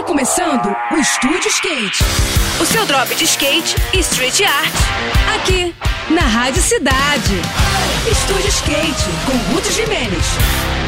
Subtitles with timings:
[0.00, 1.98] Está começando o Estúdio Skate.
[2.58, 4.72] O seu drop de skate e street art.
[5.36, 5.74] Aqui,
[6.08, 7.34] na Rádio Cidade.
[8.10, 10.24] Estúdio Skate, com Ruth Jimenez.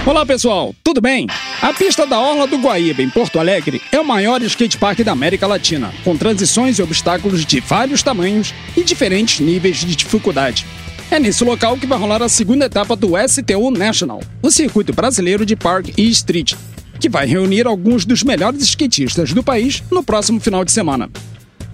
[0.06, 1.26] Olá pessoal, tudo bem?
[1.60, 5.46] A pista da Orla do Guaíba, em Porto Alegre, é o maior skatepark da América
[5.46, 10.64] Latina, com transições e obstáculos de vários tamanhos e diferentes níveis de dificuldade.
[11.10, 15.44] É nesse local que vai rolar a segunda etapa do STU National, o circuito brasileiro
[15.44, 16.54] de Park e Street,
[17.02, 21.10] que vai reunir alguns dos melhores skatistas do país no próximo final de semana.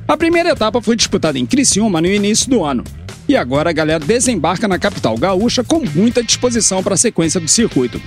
[0.08, 2.82] A primeira etapa foi disputada em Criciúma no início do ano,
[3.28, 7.46] e agora a galera desembarca na capital gaúcha com muita disposição para a sequência do
[7.46, 8.00] circuito.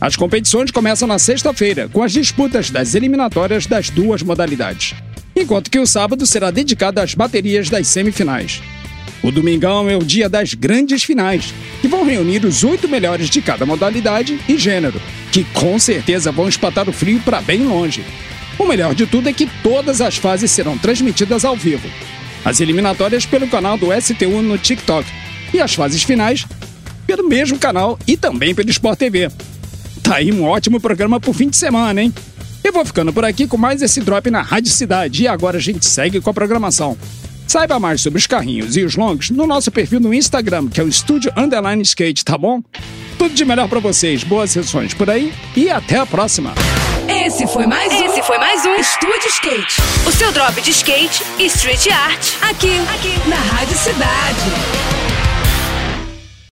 [0.00, 4.96] As competições começam na sexta-feira, com as disputas das eliminatórias das duas modalidades,
[5.36, 8.60] enquanto que o sábado será dedicado às baterias das semifinais.
[9.22, 13.40] O domingão é o dia das grandes finais, que vão reunir os oito melhores de
[13.40, 18.04] cada modalidade e gênero, que com certeza vão espatar o frio para bem longe.
[18.58, 21.88] O melhor de tudo é que todas as fases serão transmitidas ao vivo.
[22.44, 25.08] As eliminatórias pelo canal do STU no TikTok
[25.52, 26.46] e as fases finais
[27.06, 29.30] pelo mesmo canal e também pelo Sport TV.
[30.02, 32.12] Tá aí um ótimo programa pro fim de semana, hein?
[32.62, 35.60] Eu vou ficando por aqui com mais esse drop na Rádio Cidade e agora a
[35.60, 36.96] gente segue com a programação.
[37.46, 40.84] Saiba mais sobre os carrinhos e os longos no nosso perfil no Instagram, que é
[40.84, 42.62] o Estúdio Underline Skate, tá bom?
[43.20, 46.54] Tudo de melhor para vocês, boas sessões por aí e até a próxima.
[47.06, 48.06] Esse foi mais um.
[48.06, 49.76] Esse foi mais um Estúdio Skate.
[50.06, 52.36] O seu drop de skate e street art.
[52.40, 54.69] Aqui, aqui, na Rádio Cidade.